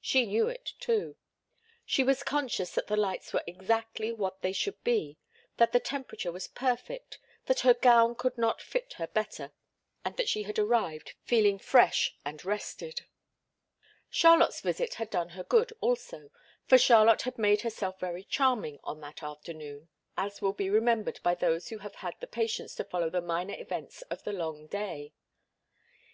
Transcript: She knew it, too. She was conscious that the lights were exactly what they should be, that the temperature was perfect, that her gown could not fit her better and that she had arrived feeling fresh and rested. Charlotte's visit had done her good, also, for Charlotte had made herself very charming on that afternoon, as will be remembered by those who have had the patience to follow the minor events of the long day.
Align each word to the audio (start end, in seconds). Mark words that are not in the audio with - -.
She 0.00 0.24
knew 0.24 0.48
it, 0.48 0.72
too. 0.80 1.16
She 1.84 2.02
was 2.02 2.22
conscious 2.22 2.70
that 2.70 2.86
the 2.86 2.96
lights 2.96 3.34
were 3.34 3.44
exactly 3.46 4.10
what 4.10 4.40
they 4.40 4.54
should 4.54 4.82
be, 4.82 5.18
that 5.58 5.72
the 5.72 5.78
temperature 5.80 6.32
was 6.32 6.48
perfect, 6.48 7.18
that 7.44 7.60
her 7.60 7.74
gown 7.74 8.14
could 8.14 8.38
not 8.38 8.62
fit 8.62 8.94
her 8.94 9.06
better 9.06 9.52
and 10.02 10.16
that 10.16 10.30
she 10.30 10.44
had 10.44 10.58
arrived 10.58 11.12
feeling 11.24 11.58
fresh 11.58 12.16
and 12.24 12.42
rested. 12.42 13.02
Charlotte's 14.08 14.62
visit 14.62 14.94
had 14.94 15.10
done 15.10 15.28
her 15.36 15.44
good, 15.44 15.74
also, 15.82 16.30
for 16.64 16.78
Charlotte 16.78 17.20
had 17.28 17.36
made 17.36 17.60
herself 17.60 18.00
very 18.00 18.24
charming 18.24 18.78
on 18.82 19.02
that 19.02 19.22
afternoon, 19.22 19.90
as 20.16 20.40
will 20.40 20.54
be 20.54 20.70
remembered 20.70 21.20
by 21.22 21.34
those 21.34 21.68
who 21.68 21.76
have 21.80 21.96
had 21.96 22.14
the 22.20 22.26
patience 22.26 22.74
to 22.76 22.84
follow 22.84 23.10
the 23.10 23.20
minor 23.20 23.52
events 23.52 24.00
of 24.08 24.22
the 24.24 24.32
long 24.32 24.68
day. 24.68 25.12